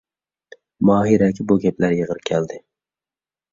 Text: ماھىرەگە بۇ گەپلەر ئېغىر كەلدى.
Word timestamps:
ماھىرەگە 0.91 1.47
بۇ 1.53 1.59
گەپلەر 1.67 1.95
ئېغىر 1.99 2.25
كەلدى. 2.33 2.61